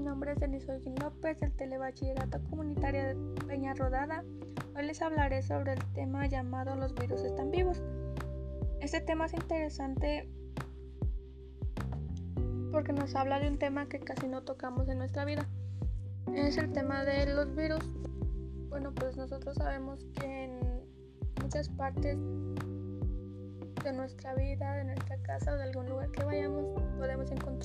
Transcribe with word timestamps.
López 0.00 1.40
del 1.40 1.52
Telebachillerato 1.56 2.40
Comunitario 2.50 3.02
de 3.02 3.16
Peña 3.46 3.74
Rodada. 3.74 4.22
Hoy 4.76 4.86
les 4.86 5.02
hablaré 5.02 5.42
sobre 5.42 5.72
el 5.72 5.84
tema 5.92 6.26
llamado 6.28 6.76
Los 6.76 6.94
virus 6.94 7.22
están 7.24 7.50
vivos. 7.50 7.82
Este 8.80 9.00
tema 9.00 9.26
es 9.26 9.34
interesante 9.34 10.28
porque 12.70 12.92
nos 12.92 13.16
habla 13.16 13.40
de 13.40 13.48
un 13.48 13.58
tema 13.58 13.88
que 13.88 13.98
casi 13.98 14.28
no 14.28 14.42
tocamos 14.42 14.88
en 14.88 14.98
nuestra 14.98 15.24
vida. 15.24 15.48
Es 16.32 16.58
el 16.58 16.72
tema 16.72 17.04
de 17.04 17.26
los 17.34 17.52
virus. 17.56 17.84
Bueno, 18.68 18.94
pues 18.94 19.16
nosotros 19.16 19.56
sabemos 19.56 20.06
que 20.20 20.44
en 20.44 20.60
muchas 21.42 21.68
partes 21.70 22.16
de 23.82 23.92
nuestra 23.92 24.34
vida, 24.34 24.76
de 24.76 24.84
nuestra 24.84 25.16
casa 25.22 25.54
o 25.54 25.56
de 25.56 25.64
algún 25.64 25.88
lugar 25.88 26.10
que 26.12 26.22
vayamos, 26.22 26.66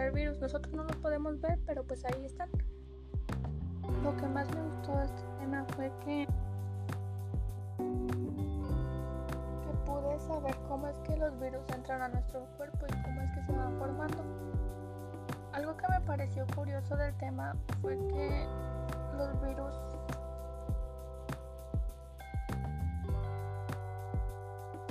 encontrar 0.00 0.12
virus. 0.12 0.38
Nosotros 0.40 0.74
no 0.74 0.84
los 0.84 0.96
podemos 0.96 1.40
ver, 1.40 1.58
pero 1.66 1.84
pues 1.84 2.04
ahí 2.04 2.24
están. 2.24 2.48
Lo 4.02 4.16
que 4.16 4.26
más 4.26 4.48
me 4.54 4.62
gustó 4.62 4.96
de 4.96 5.04
este 5.04 5.22
tema 5.38 5.64
fue 5.76 5.92
que, 6.04 6.26
que 9.62 9.72
pude 9.84 10.18
saber 10.20 10.56
cómo 10.68 10.88
es 10.88 10.96
que 11.00 11.16
los 11.16 11.38
virus 11.40 11.68
entran 11.74 12.02
a 12.02 12.08
nuestro 12.08 12.46
cuerpo 12.56 12.86
y 12.88 13.02
cómo 13.02 13.20
es 13.20 13.30
que 13.32 13.42
se 13.42 13.52
van 13.52 13.78
formando. 13.78 14.24
Algo 15.52 15.76
que 15.76 15.86
me 15.88 16.00
pareció 16.02 16.46
curioso 16.54 16.96
del 16.96 17.14
tema 17.16 17.54
fue 17.82 17.96
que 18.08 18.46
los 19.16 19.42
virus 19.42 19.74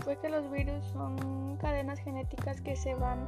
fue 0.03 0.17
que 0.17 0.29
los 0.29 0.49
virus 0.51 0.83
son 0.85 1.57
cadenas 1.57 1.99
genéticas 1.99 2.61
que 2.61 2.75
se 2.75 2.95
van 2.95 3.27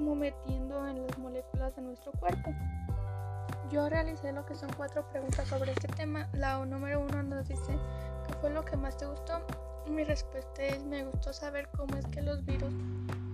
como 0.00 0.14
metiendo 0.14 0.88
en 0.88 1.06
las 1.06 1.18
moléculas 1.18 1.76
de 1.76 1.82
nuestro 1.82 2.10
cuerpo. 2.12 2.54
Yo 3.70 3.86
realicé 3.86 4.32
lo 4.32 4.46
que 4.46 4.54
son 4.54 4.70
cuatro 4.74 5.06
preguntas 5.10 5.46
sobre 5.46 5.72
este 5.72 5.88
tema. 5.88 6.26
La 6.32 6.64
número 6.64 7.00
uno 7.00 7.22
nos 7.22 7.46
dice 7.46 7.78
qué 8.26 8.32
fue 8.40 8.48
lo 8.48 8.64
que 8.64 8.78
más 8.78 8.96
te 8.96 9.04
gustó. 9.04 9.42
Mi 9.90 10.02
respuesta 10.02 10.64
es 10.64 10.82
me 10.84 11.04
gustó 11.04 11.34
saber 11.34 11.68
cómo 11.76 11.96
es 11.96 12.06
que 12.06 12.22
los 12.22 12.42
virus 12.46 12.72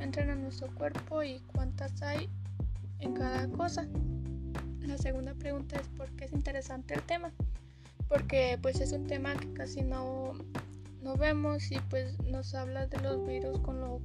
entran 0.00 0.28
a 0.28 0.34
nuestro 0.34 0.66
cuerpo 0.74 1.22
y 1.22 1.38
cuántas 1.54 2.02
hay 2.02 2.28
en 2.98 3.14
cada 3.14 3.46
cosa. 3.50 3.86
La 4.80 4.98
segunda 4.98 5.34
pregunta 5.34 5.76
es 5.78 5.86
por 5.90 6.10
qué 6.16 6.24
es 6.24 6.32
interesante 6.32 6.94
el 6.94 7.02
tema. 7.02 7.30
Porque 8.08 8.58
pues 8.60 8.80
es 8.80 8.90
un 8.90 9.06
tema 9.06 9.36
que 9.36 9.52
casi 9.52 9.82
no 9.82 10.32
no 11.00 11.16
vemos 11.16 11.70
y 11.70 11.78
pues 11.90 12.18
nos 12.24 12.56
habla 12.56 12.88
de 12.88 12.98
los 13.02 13.24
virus 13.24 13.60
con 13.60 13.80
lo 13.80 14.00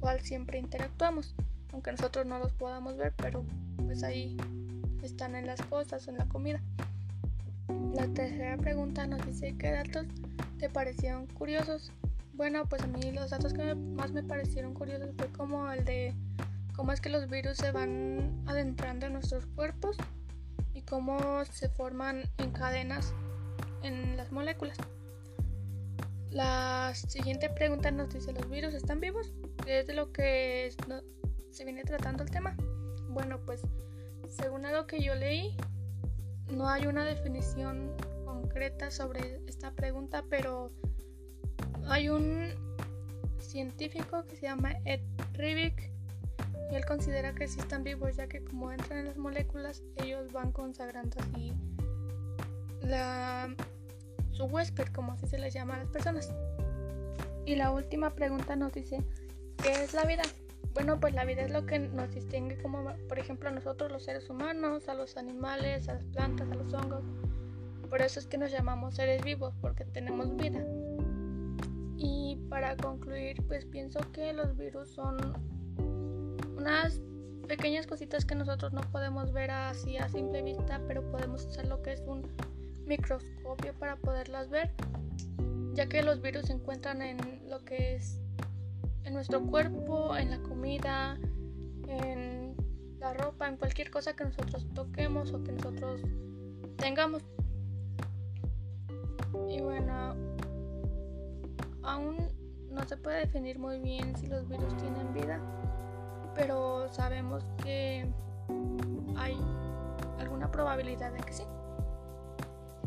cual 0.00 0.20
siempre 0.20 0.58
interactuamos, 0.58 1.36
aunque 1.72 1.92
nosotros 1.92 2.26
no 2.26 2.38
los 2.38 2.52
podamos 2.52 2.96
ver, 2.96 3.12
pero 3.16 3.44
pues 3.76 4.02
ahí 4.02 4.36
están 5.02 5.34
en 5.34 5.46
las 5.46 5.60
cosas, 5.62 6.06
en 6.08 6.18
la 6.18 6.26
comida. 6.26 6.60
La 7.94 8.06
tercera 8.08 8.56
pregunta 8.56 9.06
nos 9.06 9.24
dice 9.26 9.54
qué 9.58 9.70
datos 9.72 10.06
te 10.58 10.68
parecieron 10.68 11.26
curiosos. 11.26 11.92
Bueno, 12.34 12.66
pues 12.68 12.82
a 12.82 12.86
mí 12.86 13.12
los 13.12 13.30
datos 13.30 13.52
que 13.52 13.74
más 13.74 14.12
me 14.12 14.22
parecieron 14.22 14.74
curiosos 14.74 15.10
fue 15.16 15.28
como 15.28 15.70
el 15.70 15.84
de 15.84 16.14
cómo 16.74 16.92
es 16.92 17.00
que 17.00 17.10
los 17.10 17.28
virus 17.28 17.58
se 17.58 17.72
van 17.72 18.42
adentrando 18.46 19.06
en 19.06 19.12
nuestros 19.14 19.46
cuerpos 19.46 19.96
y 20.74 20.82
cómo 20.82 21.44
se 21.44 21.68
forman 21.68 22.22
en 22.38 22.50
cadenas 22.52 23.12
en 23.82 24.16
las 24.16 24.32
moléculas. 24.32 24.78
La 26.30 26.92
siguiente 26.94 27.50
pregunta 27.50 27.90
nos 27.90 28.14
dice, 28.14 28.32
¿los 28.32 28.48
virus 28.48 28.74
están 28.74 29.00
vivos? 29.00 29.32
¿Qué 29.64 29.80
es 29.80 29.94
lo 29.94 30.12
que 30.12 30.72
se 31.50 31.64
viene 31.64 31.82
tratando 31.84 32.22
el 32.22 32.30
tema? 32.30 32.56
Bueno, 33.08 33.38
pues 33.44 33.62
según 34.28 34.62
lo 34.62 34.86
que 34.86 35.02
yo 35.02 35.14
leí, 35.14 35.56
no 36.52 36.68
hay 36.68 36.86
una 36.86 37.04
definición 37.04 37.92
concreta 38.24 38.90
sobre 38.90 39.40
esta 39.46 39.72
pregunta, 39.72 40.24
pero 40.28 40.70
hay 41.88 42.08
un 42.08 42.50
científico 43.38 44.24
que 44.26 44.36
se 44.36 44.42
llama 44.42 44.72
Ed 44.84 45.00
Rivik 45.34 45.90
y 46.70 46.74
él 46.74 46.84
considera 46.84 47.34
que 47.34 47.48
sí 47.48 47.58
están 47.58 47.82
vivos 47.82 48.16
ya 48.16 48.28
que 48.28 48.44
como 48.44 48.70
entran 48.70 49.00
en 49.00 49.06
las 49.06 49.16
moléculas 49.16 49.82
ellos 49.96 50.30
van 50.32 50.52
consagrando 50.52 51.16
así 51.20 51.52
la 52.82 53.54
huésped, 54.38 54.88
como 54.88 55.12
así 55.12 55.26
se 55.26 55.38
les 55.38 55.52
llama 55.52 55.74
a 55.74 55.78
las 55.78 55.88
personas. 55.88 56.32
Y 57.44 57.56
la 57.56 57.70
última 57.70 58.10
pregunta 58.10 58.56
nos 58.56 58.72
dice, 58.72 59.02
¿qué 59.62 59.84
es 59.84 59.92
la 59.92 60.04
vida? 60.04 60.22
Bueno, 60.74 61.00
pues 61.00 61.14
la 61.14 61.24
vida 61.24 61.42
es 61.42 61.50
lo 61.50 61.66
que 61.66 61.78
nos 61.78 62.14
distingue 62.14 62.56
como, 62.62 62.92
por 63.08 63.18
ejemplo, 63.18 63.48
a 63.48 63.52
nosotros 63.52 63.90
los 63.90 64.04
seres 64.04 64.30
humanos, 64.30 64.88
a 64.88 64.94
los 64.94 65.16
animales, 65.16 65.88
a 65.88 65.94
las 65.94 66.04
plantas, 66.04 66.50
a 66.50 66.54
los 66.54 66.72
hongos. 66.72 67.02
Por 67.88 68.02
eso 68.02 68.20
es 68.20 68.26
que 68.26 68.38
nos 68.38 68.52
llamamos 68.52 68.94
seres 68.94 69.22
vivos, 69.24 69.52
porque 69.60 69.84
tenemos 69.84 70.36
vida. 70.36 70.64
Y 71.96 72.36
para 72.48 72.76
concluir, 72.76 73.42
pues 73.48 73.64
pienso 73.66 73.98
que 74.12 74.32
los 74.32 74.56
virus 74.56 74.90
son 74.90 75.16
unas 76.56 77.00
pequeñas 77.48 77.88
cositas 77.88 78.24
que 78.24 78.36
nosotros 78.36 78.72
no 78.72 78.80
podemos 78.92 79.32
ver 79.32 79.50
así 79.50 79.96
a 79.96 80.08
simple 80.08 80.40
vista, 80.42 80.80
pero 80.86 81.02
podemos 81.10 81.44
hacer 81.46 81.66
lo 81.66 81.82
que 81.82 81.94
es 81.94 82.00
un 82.06 82.22
microscopio 82.86 83.74
para 83.74 83.96
poderlas 83.96 84.50
ver, 84.50 84.70
ya 85.74 85.88
que 85.88 86.02
los 86.04 86.22
virus 86.22 86.46
se 86.46 86.52
encuentran 86.52 87.02
en 87.02 87.18
lo 87.48 87.64
que 87.64 87.96
es 87.96 88.19
en 89.10 89.14
nuestro 89.14 89.42
cuerpo, 89.42 90.16
en 90.16 90.30
la 90.30 90.38
comida, 90.38 91.18
en 91.88 92.54
la 93.00 93.12
ropa, 93.12 93.48
en 93.48 93.56
cualquier 93.56 93.90
cosa 93.90 94.14
que 94.14 94.24
nosotros 94.24 94.64
toquemos 94.72 95.32
o 95.32 95.42
que 95.42 95.50
nosotros 95.50 96.00
tengamos. 96.76 97.24
Y 99.48 99.60
bueno, 99.60 100.14
aún 101.82 102.18
no 102.70 102.86
se 102.86 102.96
puede 102.96 103.18
definir 103.18 103.58
muy 103.58 103.80
bien 103.80 104.16
si 104.16 104.28
los 104.28 104.48
virus 104.48 104.76
tienen 104.76 105.12
vida, 105.12 105.40
pero 106.36 106.88
sabemos 106.92 107.42
que 107.64 108.08
hay 109.16 109.36
alguna 110.20 110.52
probabilidad 110.52 111.12
de 111.12 111.20
que 111.20 111.32
sí. 111.32 111.44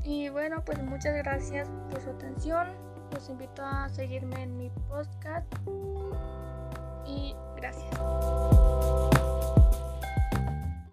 Y 0.06 0.30
bueno, 0.30 0.64
pues 0.64 0.82
muchas 0.82 1.16
gracias 1.18 1.70
por 1.90 2.00
su 2.02 2.12
atención. 2.12 2.93
Los 3.14 3.30
invito 3.30 3.64
a 3.64 3.90
seguirme 3.90 4.42
en 4.42 4.58
mi 4.58 4.70
podcast. 4.90 5.46
Y 7.06 7.36
gracias. 7.56 9.13